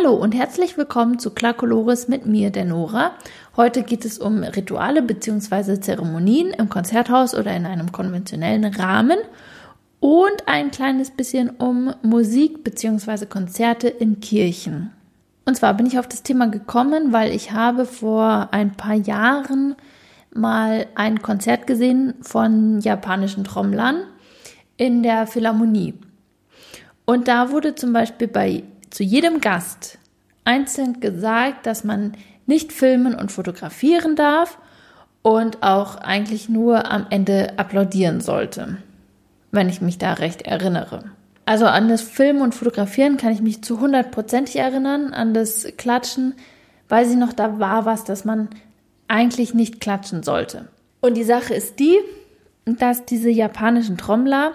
[0.00, 3.12] Hallo und herzlich willkommen zu Clarkolores mit mir, der Nora.
[3.54, 5.78] Heute geht es um Rituale bzw.
[5.78, 9.18] Zeremonien im Konzerthaus oder in einem konventionellen Rahmen
[9.98, 13.26] und ein kleines bisschen um Musik bzw.
[13.26, 14.90] Konzerte in Kirchen.
[15.44, 19.74] Und zwar bin ich auf das Thema gekommen, weil ich habe vor ein paar Jahren
[20.32, 24.04] mal ein Konzert gesehen von japanischen Trommlern
[24.78, 25.92] in der Philharmonie.
[27.04, 29.98] Und da wurde zum Beispiel bei zu jedem Gast
[30.44, 32.14] einzeln gesagt, dass man
[32.46, 34.58] nicht filmen und fotografieren darf
[35.22, 38.78] und auch eigentlich nur am Ende applaudieren sollte,
[39.52, 41.04] wenn ich mich da recht erinnere.
[41.46, 46.34] Also an das Filmen und Fotografieren kann ich mich zu hundertprozentig erinnern, an das Klatschen
[46.88, 48.48] weiß ich noch, da war was, dass man
[49.08, 50.68] eigentlich nicht klatschen sollte.
[51.00, 51.98] Und die Sache ist die,
[52.64, 54.52] dass diese japanischen Trommler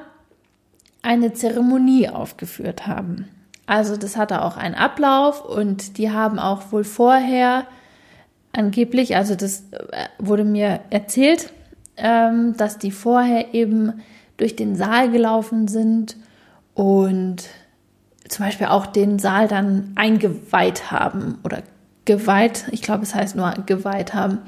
[1.01, 3.27] eine Zeremonie aufgeführt haben.
[3.67, 7.65] Also das hatte auch einen Ablauf und die haben auch wohl vorher
[8.53, 11.51] angeblich, also das äh, wurde mir erzählt,
[11.97, 14.01] ähm, dass die vorher eben
[14.37, 16.15] durch den Saal gelaufen sind
[16.73, 17.43] und
[18.27, 21.63] zum Beispiel auch den Saal dann eingeweiht haben oder
[22.05, 24.39] geweiht, ich glaube es heißt nur geweiht haben,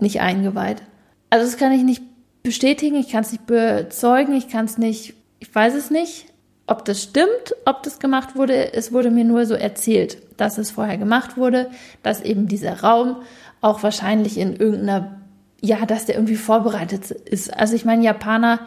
[0.00, 0.82] nicht eingeweiht.
[1.28, 2.02] Also das kann ich nicht
[2.42, 6.26] bestätigen, ich kann es nicht bezeugen, ich kann es nicht, ich weiß es nicht,
[6.70, 10.70] ob das stimmt, ob das gemacht wurde, es wurde mir nur so erzählt, dass es
[10.70, 11.68] vorher gemacht wurde,
[12.04, 13.16] dass eben dieser Raum
[13.60, 15.16] auch wahrscheinlich in irgendeiner,
[15.60, 17.52] ja, dass der irgendwie vorbereitet ist.
[17.52, 18.60] Also ich meine, Japaner,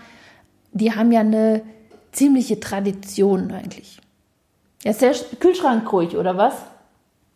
[0.74, 1.62] die haben ja eine
[2.12, 4.00] ziemliche Tradition eigentlich.
[4.84, 6.56] Ja, ist der Kühlschrank ruhig, oder was?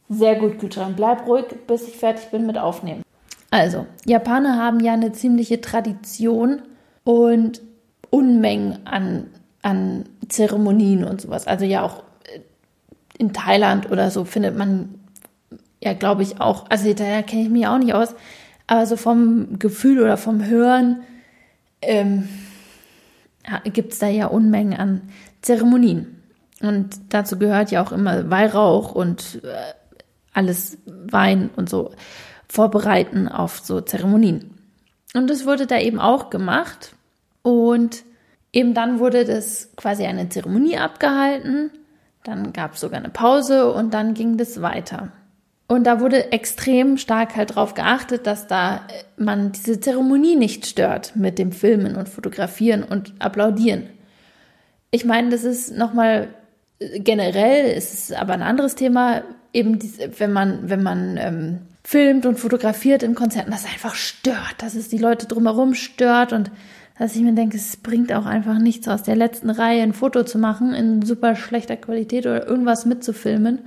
[0.10, 0.98] Sehr gut, Kühlschrank.
[0.98, 3.04] Bleib ruhig, bis ich fertig bin mit Aufnehmen.
[3.52, 6.62] Also, Japaner haben ja eine ziemliche Tradition
[7.06, 7.62] und
[8.10, 9.28] Unmengen an
[9.68, 11.48] an Zeremonien und sowas.
[11.48, 12.40] Also ja auch äh,
[13.18, 14.98] in Thailand oder so findet man
[15.82, 18.16] ja, glaube ich, auch, also da kenne ich mich auch nicht aus,
[18.66, 21.02] aber so vom Gefühl oder vom Hören
[21.82, 22.28] ähm,
[23.66, 25.02] gibt es da ja Unmengen an
[25.42, 26.22] Zeremonien.
[26.62, 29.74] Und dazu gehört ja auch immer Weihrauch und äh,
[30.34, 31.92] alles Wein und so
[32.50, 34.56] vorbereiten auf so Zeremonien.
[35.14, 36.94] Und das wurde da eben auch gemacht.
[37.44, 38.04] Und
[38.58, 41.70] Eben dann wurde das quasi eine Zeremonie abgehalten,
[42.24, 45.12] dann gab es sogar eine Pause und dann ging das weiter.
[45.68, 50.66] Und da wurde extrem stark halt darauf geachtet, dass da äh, man diese Zeremonie nicht
[50.66, 53.84] stört mit dem Filmen und Fotografieren und Applaudieren.
[54.90, 56.30] Ich meine, das ist nochmal
[56.80, 59.22] äh, generell, ist es aber ein anderes Thema,
[59.54, 64.56] eben diese, wenn man, wenn man ähm, filmt und fotografiert in Konzerten, das einfach stört,
[64.58, 66.50] dass es die Leute drumherum stört und
[67.00, 70.24] dass ich mir denke, es bringt auch einfach nichts aus der letzten Reihe ein Foto
[70.24, 73.60] zu machen in super schlechter Qualität oder irgendwas mitzufilmen.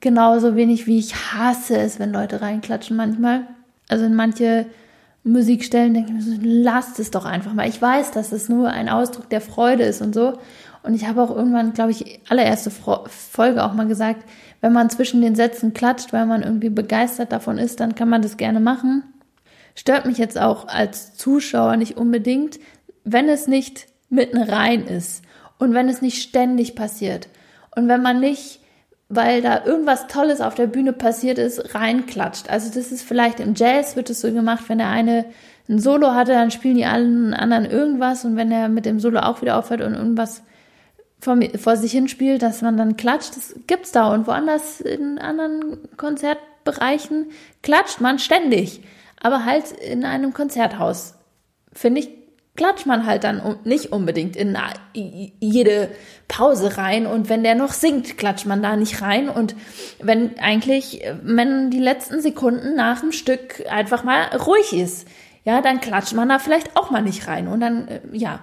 [0.00, 3.46] Genauso wenig wie ich hasse es, wenn Leute reinklatschen manchmal.
[3.88, 4.66] Also in manche
[5.24, 7.68] Musikstellen denke ich mir so, lasst es doch einfach mal.
[7.68, 10.38] Ich weiß, dass es nur ein Ausdruck der Freude ist und so.
[10.82, 14.24] Und ich habe auch irgendwann, glaube ich, allererste Folge auch mal gesagt,
[14.62, 18.22] wenn man zwischen den Sätzen klatscht, weil man irgendwie begeistert davon ist, dann kann man
[18.22, 19.02] das gerne machen.
[19.74, 22.58] Stört mich jetzt auch als Zuschauer nicht unbedingt,
[23.04, 25.22] wenn es nicht mitten rein ist
[25.58, 27.28] und wenn es nicht ständig passiert.
[27.76, 28.60] Und wenn man nicht,
[29.08, 32.50] weil da irgendwas Tolles auf der Bühne passiert ist, reinklatscht.
[32.50, 35.24] Also das ist vielleicht im Jazz wird es so gemacht, wenn der eine
[35.68, 38.24] ein Solo hatte, dann spielen die allen anderen irgendwas.
[38.24, 40.42] Und wenn er mit dem Solo auch wieder aufhört und irgendwas
[41.20, 44.12] vor, vor sich hinspielt, dass man dann klatscht, das gibt's da.
[44.12, 47.26] Und woanders in anderen Konzertbereichen
[47.62, 48.82] klatscht man ständig
[49.22, 51.14] aber halt in einem Konzerthaus,
[51.72, 52.10] finde ich,
[52.56, 54.58] klatscht man halt dann nicht unbedingt in
[54.92, 55.88] jede
[56.28, 57.06] Pause rein.
[57.06, 59.28] Und wenn der noch singt, klatscht man da nicht rein.
[59.28, 59.54] Und
[60.00, 65.06] wenn eigentlich, wenn die letzten Sekunden nach dem Stück einfach mal ruhig ist,
[65.44, 67.48] ja, dann klatscht man da vielleicht auch mal nicht rein.
[67.48, 68.40] Und dann, äh, ja,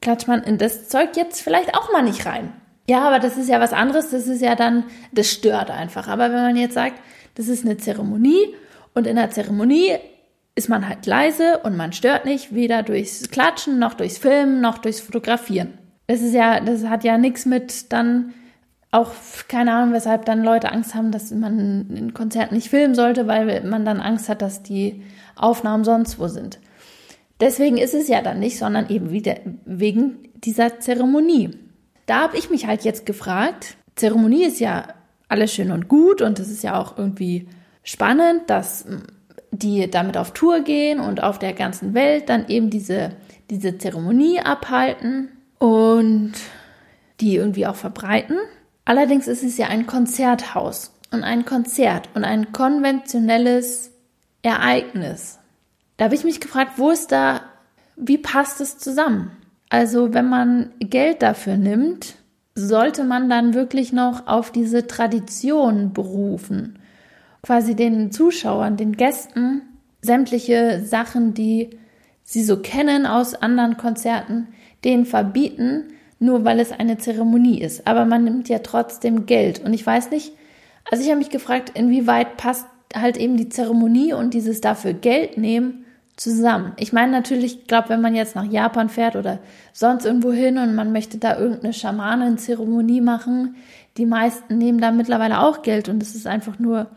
[0.00, 2.52] klatscht man in das Zeug jetzt vielleicht auch mal nicht rein.
[2.88, 6.08] Ja, aber das ist ja was anderes, das ist ja dann, das stört einfach.
[6.08, 7.00] Aber wenn man jetzt sagt,
[7.36, 8.54] das ist eine Zeremonie
[8.94, 9.96] und in der Zeremonie
[10.54, 14.78] ist man halt leise und man stört nicht, weder durchs Klatschen, noch durchs Filmen, noch
[14.78, 15.78] durchs Fotografieren.
[16.06, 18.34] Das ist ja, das hat ja nichts mit dann
[18.90, 19.12] auch,
[19.46, 23.62] keine Ahnung, weshalb dann Leute Angst haben, dass man ein Konzert nicht filmen sollte, weil
[23.64, 25.02] man dann Angst hat, dass die
[25.36, 26.58] Aufnahmen sonst wo sind.
[27.38, 31.50] Deswegen ist es ja dann nicht, sondern eben wieder wegen dieser Zeremonie.
[32.06, 34.88] Da habe ich mich halt jetzt gefragt, Zeremonie ist ja
[35.28, 37.46] alles schön und gut und es ist ja auch irgendwie
[37.82, 38.84] spannend, dass
[39.50, 43.12] die damit auf Tour gehen und auf der ganzen Welt dann eben diese,
[43.50, 45.28] diese Zeremonie abhalten
[45.58, 46.32] und
[47.20, 48.38] die irgendwie auch verbreiten.
[48.84, 53.90] Allerdings ist es ja ein Konzerthaus und ein Konzert und ein konventionelles
[54.42, 55.38] Ereignis.
[55.96, 57.42] Da habe ich mich gefragt, wo ist da,
[57.96, 59.32] wie passt es zusammen?
[59.68, 62.14] Also wenn man Geld dafür nimmt,
[62.54, 66.79] sollte man dann wirklich noch auf diese Tradition berufen,
[67.42, 69.62] quasi den Zuschauern, den Gästen
[70.02, 71.70] sämtliche Sachen, die
[72.22, 74.48] sie so kennen aus anderen Konzerten,
[74.84, 75.88] denen verbieten,
[76.18, 77.86] nur weil es eine Zeremonie ist.
[77.86, 79.64] Aber man nimmt ja trotzdem Geld.
[79.64, 80.32] Und ich weiß nicht,
[80.90, 85.38] also ich habe mich gefragt, inwieweit passt halt eben die Zeremonie und dieses dafür Geld
[85.38, 85.84] nehmen
[86.16, 86.72] zusammen.
[86.76, 89.38] Ich meine natürlich, ich glaube, wenn man jetzt nach Japan fährt oder
[89.72, 93.56] sonst irgendwo hin und man möchte da irgendeine Schamanenzeremonie machen,
[93.96, 96.88] die meisten nehmen da mittlerweile auch Geld und es ist einfach nur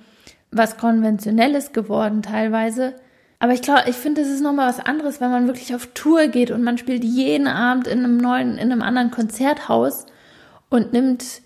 [0.53, 2.95] was Konventionelles geworden teilweise.
[3.39, 6.27] Aber ich glaube, ich finde, es ist nochmal was anderes, wenn man wirklich auf Tour
[6.27, 10.05] geht und man spielt jeden Abend in einem neuen, in einem anderen Konzerthaus
[10.69, 11.41] und nimmt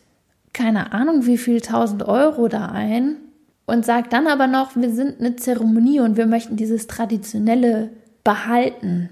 [0.54, 3.18] keine Ahnung wie viel tausend Euro da ein
[3.66, 7.92] und sagt dann aber noch, wir sind eine Zeremonie und wir möchten dieses Traditionelle
[8.24, 9.10] behalten.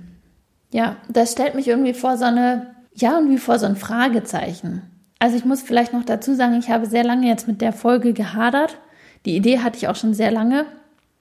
[0.72, 4.82] Ja, das stellt mich irgendwie vor so eine, ja, irgendwie vor so ein Fragezeichen.
[5.20, 8.14] Also ich muss vielleicht noch dazu sagen, ich habe sehr lange jetzt mit der Folge
[8.14, 8.78] gehadert.
[9.26, 10.66] Die Idee hatte ich auch schon sehr lange.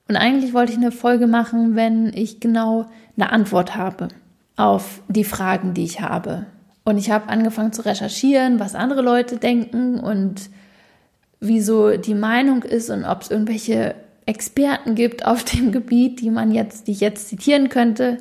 [0.07, 2.85] Und eigentlich wollte ich eine Folge machen, wenn ich genau
[3.17, 4.09] eine Antwort habe
[4.55, 6.45] auf die Fragen, die ich habe.
[6.83, 10.49] Und ich habe angefangen zu recherchieren, was andere Leute denken und
[11.39, 13.95] wie so die Meinung ist und ob es irgendwelche
[14.27, 18.19] Experten gibt auf dem Gebiet, die man jetzt, die ich jetzt zitieren könnte.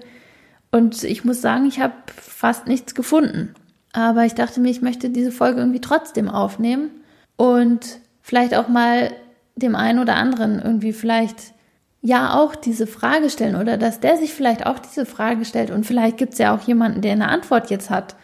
[0.71, 3.55] Und ich muss sagen, ich habe fast nichts gefunden.
[3.93, 6.91] Aber ich dachte mir, ich möchte diese Folge irgendwie trotzdem aufnehmen
[7.37, 9.13] und vielleicht auch mal
[9.57, 11.53] dem einen oder anderen irgendwie vielleicht
[12.01, 15.87] ja auch diese Frage stellen oder dass der sich vielleicht auch diese Frage stellt und
[15.87, 18.17] vielleicht gibt es ja auch jemanden, der eine Antwort jetzt hat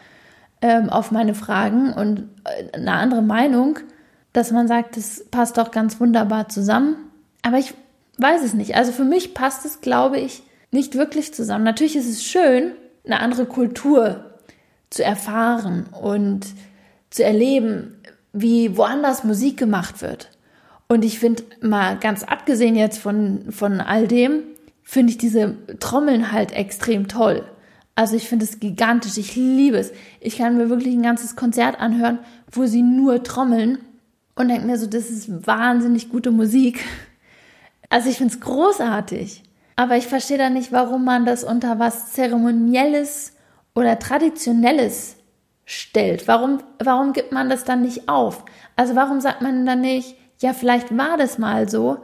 [0.61, 3.79] ähm, auf meine Fragen und äh, eine andere Meinung
[4.33, 6.97] dass man sagt, das passt doch ganz wunderbar zusammen.
[7.43, 7.75] Aber ich
[8.19, 8.77] weiß es nicht.
[8.77, 11.65] Also für mich passt es, glaube ich, nicht wirklich zusammen.
[11.65, 12.73] Natürlich ist es schön,
[13.05, 14.25] eine andere Kultur
[14.91, 16.47] zu erfahren und
[17.11, 18.01] zu erleben,
[18.33, 20.31] wie woanders Musik gemacht wird.
[20.91, 24.43] Und ich finde, mal ganz abgesehen jetzt von, von all dem,
[24.83, 27.45] finde ich diese Trommeln halt extrem toll.
[27.95, 29.93] Also ich finde es gigantisch, ich liebe es.
[30.19, 32.19] Ich kann mir wirklich ein ganzes Konzert anhören,
[32.51, 33.79] wo sie nur trommeln
[34.35, 36.85] und denke mir so, das ist wahnsinnig gute Musik.
[37.89, 39.45] Also ich finde es großartig.
[39.77, 43.35] Aber ich verstehe da nicht, warum man das unter was Zeremonielles
[43.77, 45.15] oder Traditionelles
[45.65, 46.27] stellt.
[46.27, 48.45] Warum, warum gibt man das dann nicht auf?
[48.75, 51.99] Also warum sagt man dann nicht, ja, vielleicht war das mal so,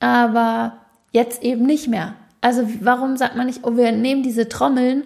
[0.00, 0.78] aber
[1.12, 2.14] jetzt eben nicht mehr.
[2.40, 5.04] Also warum sagt man nicht, oh, wir nehmen diese Trommeln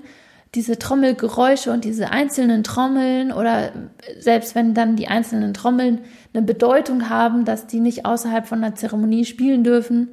[0.55, 3.73] diese Trommelgeräusche und diese einzelnen Trommeln oder
[4.19, 6.03] selbst wenn dann die einzelnen Trommeln
[6.35, 10.09] eine Bedeutung haben, dass die nicht außerhalb von einer Zeremonie spielen dürfen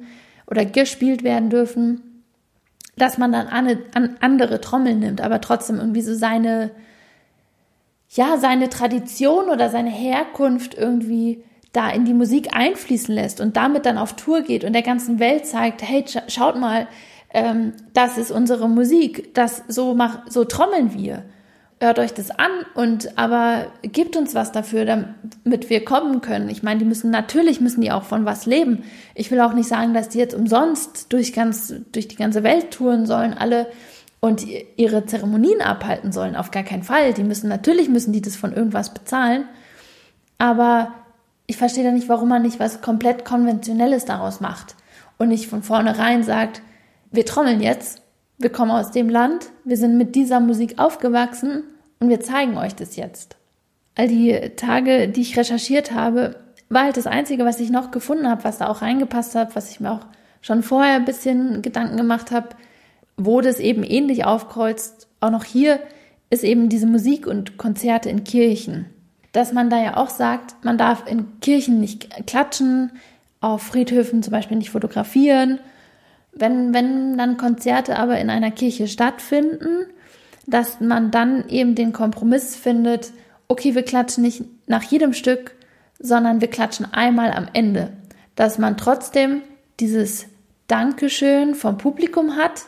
[0.46, 2.24] oder gespielt werden dürfen,
[2.96, 3.48] dass man dann
[4.20, 6.70] andere Trommeln nimmt, aber trotzdem irgendwie so seine,
[8.08, 13.86] ja, seine Tradition oder seine Herkunft irgendwie da in die Musik einfließen lässt und damit
[13.86, 16.88] dann auf Tour geht und der ganzen Welt zeigt, hey, schaut mal,
[17.32, 21.22] ähm, das ist unsere Musik, das so mach, so trommeln wir.
[21.82, 26.50] Hört euch das an und aber gibt uns was dafür, damit wir kommen können.
[26.50, 28.84] Ich meine, die müssen natürlich müssen die auch von was leben.
[29.14, 32.72] Ich will auch nicht sagen, dass die jetzt umsonst durch ganz durch die ganze Welt
[32.72, 33.66] touren sollen, alle
[34.20, 34.44] und
[34.76, 36.36] ihre Zeremonien abhalten sollen.
[36.36, 37.14] Auf gar keinen Fall.
[37.14, 39.44] Die müssen natürlich müssen die das von irgendwas bezahlen.
[40.36, 40.92] Aber
[41.50, 44.76] ich verstehe da nicht, warum man nicht was komplett konventionelles daraus macht
[45.18, 46.62] und nicht von vornherein sagt,
[47.10, 48.02] wir trommeln jetzt,
[48.38, 51.64] wir kommen aus dem Land, wir sind mit dieser Musik aufgewachsen
[51.98, 53.36] und wir zeigen euch das jetzt.
[53.96, 56.36] All die Tage, die ich recherchiert habe,
[56.68, 59.72] war halt das Einzige, was ich noch gefunden habe, was da auch reingepasst hat, was
[59.72, 60.06] ich mir auch
[60.42, 62.50] schon vorher ein bisschen Gedanken gemacht habe,
[63.16, 65.08] wo das eben ähnlich aufkreuzt.
[65.18, 65.80] Auch noch hier
[66.30, 68.86] ist eben diese Musik und Konzerte in Kirchen.
[69.32, 72.92] Dass man da ja auch sagt, man darf in Kirchen nicht klatschen,
[73.40, 75.60] auf Friedhöfen zum Beispiel nicht fotografieren
[76.32, 79.86] wenn, wenn dann Konzerte aber in einer Kirche stattfinden,
[80.46, 83.12] dass man dann eben den Kompromiss findet,
[83.48, 85.54] okay, wir klatschen nicht nach jedem Stück,
[85.98, 87.92] sondern wir klatschen einmal am Ende.
[88.36, 89.42] Dass man trotzdem
[89.80, 90.26] dieses
[90.66, 92.62] Dankeschön vom Publikum hat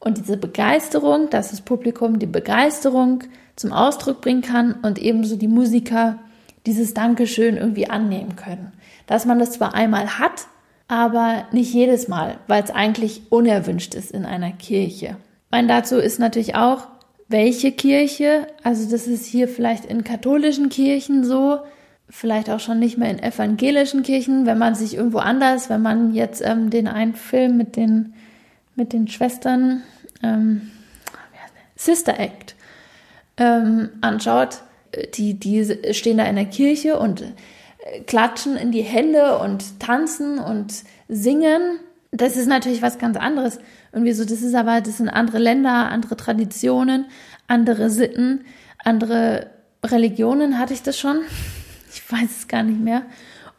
[0.00, 3.22] und diese Begeisterung, dass das Publikum die Begeisterung
[3.56, 6.18] zum Ausdruck bringen kann und ebenso die Musiker
[6.66, 8.72] dieses Dankeschön irgendwie annehmen können.
[9.06, 10.46] Dass man das zwar einmal hat,
[10.88, 15.16] aber nicht jedes Mal, weil es eigentlich unerwünscht ist in einer Kirche.
[15.50, 16.88] Mein dazu ist natürlich auch,
[17.28, 21.58] welche Kirche, also das ist hier vielleicht in katholischen Kirchen so,
[22.10, 26.12] vielleicht auch schon nicht mehr in evangelischen Kirchen, wenn man sich irgendwo anders, wenn man
[26.14, 28.14] jetzt ähm, den einen Film mit den,
[28.76, 29.82] mit den Schwestern,
[30.22, 30.70] ähm,
[31.76, 32.53] Sister Act,
[33.36, 34.62] ähm, anschaut,
[35.14, 40.38] die, die stehen da in der Kirche und äh, klatschen in die Hände und tanzen
[40.38, 41.80] und singen.
[42.10, 43.58] Das ist natürlich was ganz anderes.
[43.92, 47.06] Irgendwie so, das ist aber, das sind andere Länder, andere Traditionen,
[47.48, 48.44] andere Sitten,
[48.78, 49.48] andere
[49.84, 51.20] Religionen hatte ich das schon.
[51.96, 53.02] Ich weiß es gar nicht mehr.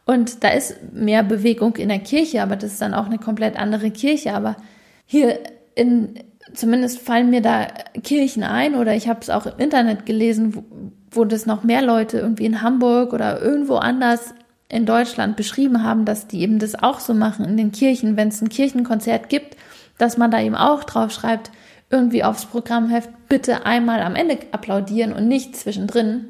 [0.04, 3.58] Und da ist mehr Bewegung in der Kirche, aber das ist dann auch eine komplett
[3.58, 4.34] andere Kirche.
[4.34, 4.58] Aber
[5.06, 5.40] hier
[5.74, 6.20] in,
[6.54, 7.68] zumindest fallen mir da
[8.04, 10.64] Kirchen ein oder ich habe es auch im Internet gelesen, wo,
[11.12, 14.34] wo das noch mehr Leute irgendwie in Hamburg oder irgendwo anders
[14.70, 18.30] in Deutschland beschrieben haben, dass die eben das auch so machen in den Kirchen, wenn
[18.30, 19.58] es ein Kirchenkonzert gibt,
[19.98, 21.52] dass man da eben auch drauf schreibt,
[21.90, 26.26] irgendwie aufs Programmheft, bitte einmal am Ende applaudieren und nicht zwischendrin.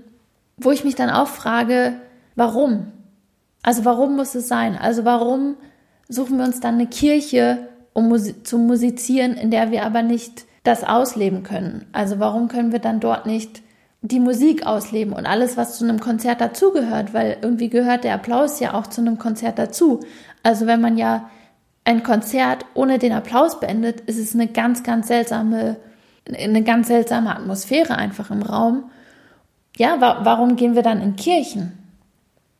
[0.58, 1.94] Wo ich mich dann auch frage,
[2.36, 2.88] warum?
[3.64, 4.78] Also warum muss es sein?
[4.78, 5.56] Also warum
[6.08, 10.84] suchen wir uns dann eine Kirche, um zu musizieren, in der wir aber nicht das
[10.84, 11.86] ausleben können?
[11.94, 13.62] Also warum können wir dann dort nicht
[14.02, 17.14] die Musik ausleben und alles, was zu einem Konzert dazugehört?
[17.14, 20.02] Weil irgendwie gehört der Applaus ja auch zu einem Konzert dazu.
[20.44, 21.30] Also wenn man ja
[21.86, 25.78] ein Konzert ohne den Applaus beendet, ist es eine ganz, ganz seltsame,
[26.28, 28.92] eine ganz seltsame Atmosphäre einfach im Raum.
[29.78, 31.85] Ja, wa warum gehen wir dann in Kirchen?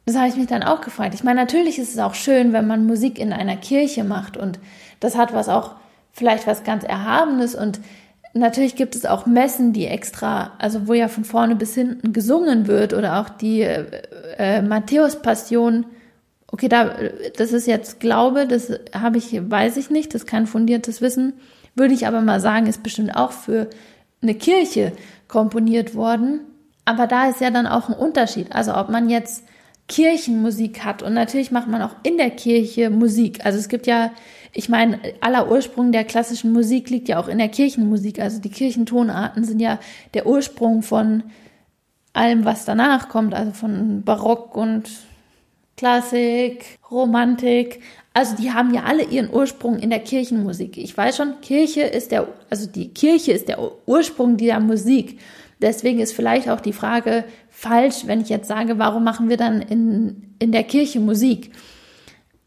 [0.06, 1.16] Das habe ich mich dann auch gefragt.
[1.16, 4.60] Ich meine, natürlich ist es auch schön, wenn man Musik in einer Kirche macht und
[5.00, 5.76] das hat was auch
[6.12, 7.80] vielleicht was ganz Erhabenes und
[8.34, 12.68] natürlich gibt es auch Messen, die extra, also wo ja von vorne bis hinten gesungen
[12.68, 13.86] wird oder auch die äh,
[14.38, 15.86] äh, Matthäus-Passion
[16.56, 16.96] okay, da,
[17.38, 21.34] das ist jetzt Glaube, das habe ich, weiß ich nicht, das ist kein fundiertes Wissen,
[21.76, 23.70] würde ich aber mal sagen, ist bestimmt auch für
[24.22, 24.94] eine Kirche
[25.28, 26.40] komponiert worden.
[26.86, 28.56] Aber da ist ja dann auch ein Unterschied.
[28.56, 29.44] Also ob man jetzt
[29.88, 33.46] Kirchenmusik hat und natürlich macht man auch in der Kirche Musik.
[33.46, 34.12] Also es gibt ja,
[34.52, 38.20] ich meine, aller Ursprung der klassischen Musik liegt ja auch in der Kirchenmusik.
[38.20, 39.80] Also die Kirchentonarten sind ja
[40.16, 41.24] der Ursprung von
[42.14, 44.90] allem, was danach kommt, also von Barock und
[45.78, 47.82] Klassik, Romantik.
[48.14, 50.78] Also die haben ja alle ihren Ursprung in der Kirchenmusik.
[50.78, 55.20] Ich weiß schon, Kirche ist der, also die Kirche ist der Ursprung dieser Musik.
[55.62, 59.62] Deswegen ist vielleicht auch die Frage falsch, wenn ich jetzt sage, warum machen wir dann
[59.62, 61.52] in, in der Kirche Musik?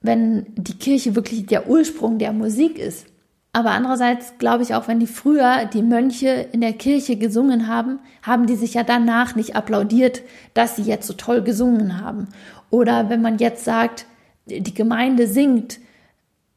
[0.01, 3.07] Wenn die Kirche wirklich der Ursprung der Musik ist.
[3.53, 7.99] Aber andererseits glaube ich auch, wenn die früher die Mönche in der Kirche gesungen haben,
[8.23, 10.23] haben die sich ja danach nicht applaudiert,
[10.55, 12.29] dass sie jetzt so toll gesungen haben.
[12.71, 14.07] Oder wenn man jetzt sagt,
[14.47, 15.81] die Gemeinde singt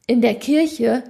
[0.06, 1.02] in der Kirche,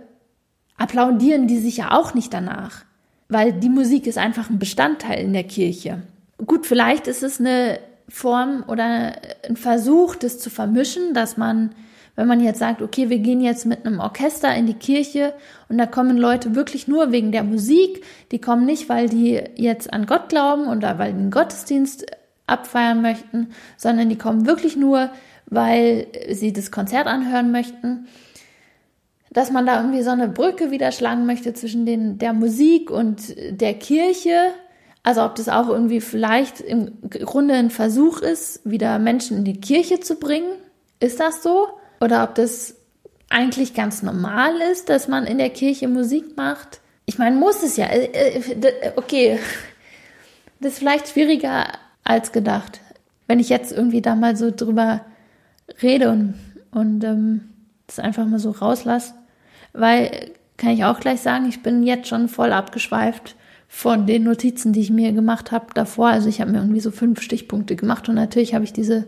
[0.76, 2.84] applaudieren die sich ja auch nicht danach,
[3.32, 6.02] weil die Musik ist einfach ein Bestandteil in der Kirche.
[6.44, 9.14] Gut, vielleicht ist es eine Form oder
[9.48, 11.70] ein Versuch, das zu vermischen, dass man,
[12.16, 15.32] wenn man jetzt sagt, okay, wir gehen jetzt mit einem Orchester in die Kirche
[15.68, 19.92] und da kommen Leute wirklich nur wegen der Musik, die kommen nicht, weil die jetzt
[19.92, 22.06] an Gott glauben oder weil den Gottesdienst
[22.46, 25.10] abfeiern möchten, sondern die kommen wirklich nur,
[25.46, 28.06] weil sie das Konzert anhören möchten.
[29.32, 33.34] Dass man da irgendwie so eine Brücke wieder schlagen möchte zwischen den, der Musik und
[33.36, 34.38] der Kirche.
[35.02, 39.60] Also ob das auch irgendwie vielleicht im Grunde ein Versuch ist, wieder Menschen in die
[39.60, 40.52] Kirche zu bringen.
[41.00, 41.68] Ist das so?
[42.00, 42.76] Oder ob das
[43.30, 46.80] eigentlich ganz normal ist, dass man in der Kirche Musik macht?
[47.06, 47.86] Ich meine, muss es ja.
[47.86, 49.38] Äh, äh, okay,
[50.60, 51.66] das ist vielleicht schwieriger
[52.04, 52.80] als gedacht.
[53.26, 55.00] Wenn ich jetzt irgendwie da mal so drüber
[55.82, 56.34] rede und,
[56.70, 57.48] und ähm,
[57.86, 59.14] das einfach mal so rauslasse,
[59.72, 63.36] weil kann ich auch gleich sagen, ich bin jetzt schon voll abgeschweift
[63.68, 66.08] von den Notizen, die ich mir gemacht habe davor.
[66.08, 69.06] Also ich habe mir irgendwie so fünf Stichpunkte gemacht und natürlich habe ich diese,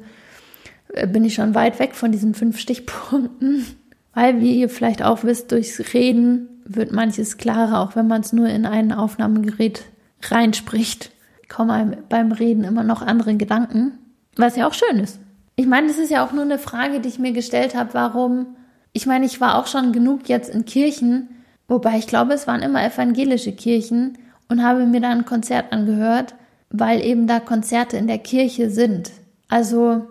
[0.93, 3.67] äh, bin ich schon weit weg von diesen fünf Stichpunkten,
[4.15, 8.33] weil wie ihr vielleicht auch wisst, durchs Reden wird manches klarer, auch wenn man es
[8.33, 9.83] nur in ein Aufnahmegerät
[10.23, 11.11] reinspricht
[11.49, 13.99] kommen einem beim Reden immer noch andere Gedanken,
[14.37, 15.21] was ja auch schön ist.
[15.57, 18.57] Ich meine, das ist ja auch nur eine Frage, die ich mir gestellt habe, warum.
[18.97, 21.29] Ich meine, ich war auch schon genug jetzt in Kirchen,
[21.67, 24.17] wobei ich glaube, es waren immer evangelische Kirchen
[24.49, 26.37] und habe mir da ein Konzert angehört,
[26.71, 29.11] weil eben da Konzerte in der Kirche sind.
[29.49, 30.07] Also,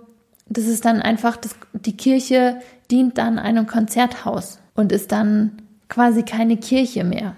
[0.48, 2.60] das ist dann einfach, das, die Kirche
[2.92, 5.54] dient dann einem Konzerthaus und ist dann
[5.88, 7.38] quasi keine Kirche mehr,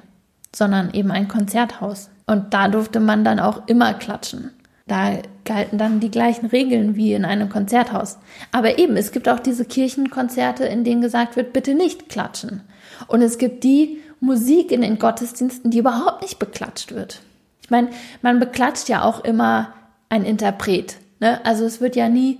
[0.53, 2.09] sondern eben ein Konzerthaus.
[2.25, 4.49] Und da durfte man dann auch immer klatschen.
[4.87, 8.19] Da galten dann die gleichen Regeln wie in einem Konzerthaus.
[8.51, 12.61] Aber eben, es gibt auch diese Kirchenkonzerte, in denen gesagt wird, bitte nicht klatschen.
[13.07, 17.21] Und es gibt die Musik in den Gottesdiensten, die überhaupt nicht beklatscht wird.
[17.61, 17.89] Ich meine,
[18.21, 19.73] man beklatscht ja auch immer
[20.09, 20.97] ein Interpret.
[21.19, 21.43] Ne?
[21.45, 22.39] Also es wird ja nie,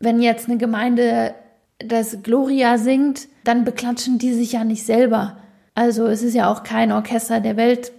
[0.00, 1.34] wenn jetzt eine Gemeinde
[1.78, 5.36] das Gloria singt, dann beklatschen die sich ja nicht selber.
[5.76, 7.92] Also es ist ja auch kein Orchester der Welt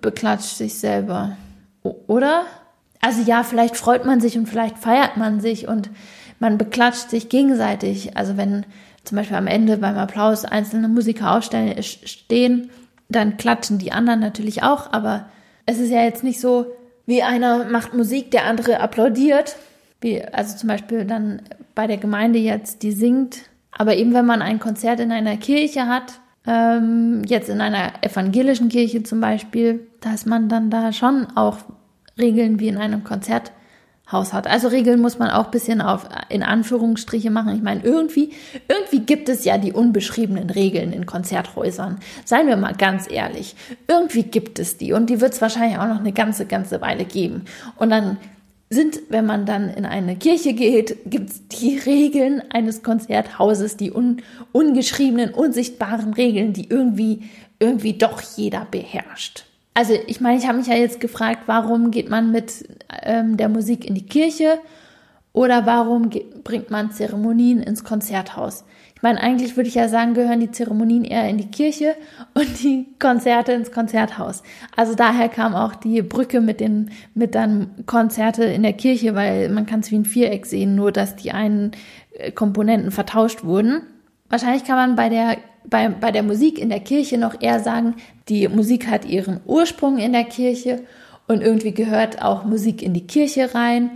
[0.00, 1.36] beklatscht sich selber,
[1.82, 2.44] oder?
[3.02, 5.90] Also ja, vielleicht freut man sich und vielleicht feiert man sich und
[6.38, 8.16] man beklatscht sich gegenseitig.
[8.16, 8.64] Also wenn
[9.04, 12.70] zum Beispiel am Ende beim Applaus einzelne Musiker aufstellen, stehen,
[13.08, 15.26] dann klatschen die anderen natürlich auch, aber
[15.66, 16.66] es ist ja jetzt nicht so,
[17.04, 19.56] wie einer macht Musik, der andere applaudiert,
[20.00, 21.42] wie, also zum Beispiel dann
[21.74, 23.38] bei der Gemeinde jetzt, die singt.
[23.72, 28.68] Aber eben wenn man ein Konzert in einer Kirche hat, ähm, jetzt in einer evangelischen
[28.68, 31.58] Kirche zum Beispiel, dass man dann da schon auch
[32.18, 33.52] Regeln wie in einem Konzert
[34.12, 34.46] Haus hat.
[34.46, 37.56] Also Regeln muss man auch bisschen auf in Anführungsstriche machen.
[37.56, 38.32] Ich meine, irgendwie,
[38.68, 41.98] irgendwie gibt es ja die unbeschriebenen Regeln in Konzerthäusern.
[42.24, 43.56] Seien wir mal ganz ehrlich.
[43.88, 47.04] Irgendwie gibt es die und die wird es wahrscheinlich auch noch eine ganze, ganze Weile
[47.04, 47.46] geben.
[47.76, 48.18] Und dann
[48.68, 53.92] sind, wenn man dann in eine Kirche geht, gibt es die Regeln eines Konzerthauses, die
[53.92, 57.24] un, ungeschriebenen, unsichtbaren Regeln, die irgendwie,
[57.58, 59.44] irgendwie doch jeder beherrscht.
[59.74, 62.68] Also ich meine, ich habe mich ja jetzt gefragt, warum geht man mit
[63.02, 64.58] ähm, der Musik in die Kirche
[65.32, 68.64] oder warum geht, bringt man Zeremonien ins Konzerthaus?
[68.94, 71.96] Ich meine, eigentlich würde ich ja sagen, gehören die Zeremonien eher in die Kirche
[72.34, 74.42] und die Konzerte ins Konzerthaus.
[74.76, 79.48] Also daher kam auch die Brücke mit den mit dann Konzerte in der Kirche, weil
[79.48, 81.72] man kann es wie ein Viereck sehen, nur dass die einen
[82.12, 83.82] äh, Komponenten vertauscht wurden.
[84.28, 85.38] Wahrscheinlich kann man bei der
[85.68, 87.96] bei, bei der Musik in der Kirche noch eher sagen,
[88.28, 90.82] die Musik hat ihren Ursprung in der Kirche
[91.26, 93.90] und irgendwie gehört auch Musik in die Kirche rein.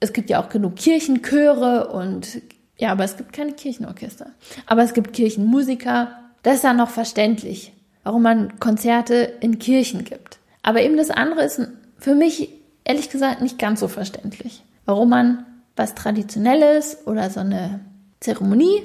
[0.00, 2.42] Es gibt ja auch genug Kirchenchöre und
[2.78, 4.26] ja, aber es gibt keine Kirchenorchester.
[4.66, 6.18] Aber es gibt Kirchenmusiker.
[6.42, 10.38] Das ist dann noch verständlich, warum man Konzerte in Kirchen gibt.
[10.62, 11.60] Aber eben das andere ist
[11.98, 12.48] für mich
[12.84, 14.64] ehrlich gesagt nicht ganz so verständlich.
[14.84, 17.80] Warum man was Traditionelles oder so eine
[18.20, 18.82] Zeremonie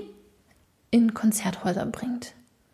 [0.91, 2.33] in Konzerthäuser bringt.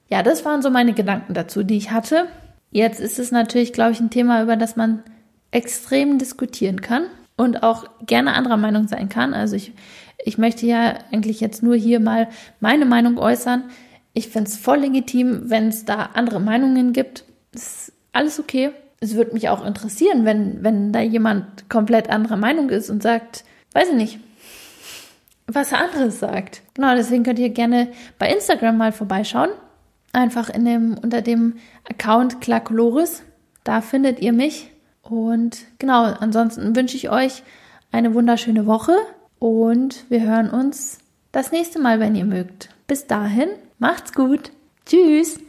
[0.10, 2.28] Ja, das waren so meine Gedanken dazu, die ich hatte.
[2.72, 5.04] Jetzt ist es natürlich, glaube ich, ein Thema, über das man
[5.52, 7.06] extrem diskutieren kann
[7.38, 9.34] und auch gerne anderer Meinung sein kann.
[9.34, 9.74] Also ich,
[10.24, 12.28] ich möchte ja eigentlich jetzt nur hier mal
[12.60, 13.64] meine Meinung äußern.
[14.14, 17.26] Ich finde es voll legitim, wenn es da andere Meinungen gibt.
[17.54, 18.72] Ist alles okay.
[19.00, 23.44] Es würde mich auch interessieren, wenn, wenn da jemand komplett anderer Meinung ist und sagt,
[23.74, 24.20] weiß ich nicht,
[25.48, 26.62] was er anderes sagt.
[26.74, 29.50] Genau, deswegen könnt ihr gerne bei Instagram mal vorbeischauen.
[30.12, 31.56] Einfach in dem, unter dem
[31.90, 33.24] Account Clarkoloris.
[33.64, 34.72] Da findet ihr mich.
[35.02, 37.44] Und genau, ansonsten wünsche ich euch
[37.92, 38.96] eine wunderschöne Woche
[39.40, 41.00] und wir hören uns
[41.32, 42.70] das nächste Mal, wenn ihr mögt.
[42.88, 44.52] Bis dahin, macht's gut.
[44.86, 45.44] Tschüss.